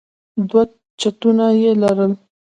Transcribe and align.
دوه 0.49 0.63
چتونه 1.01 1.45
يې 1.61 1.71
لرل. 1.81 2.11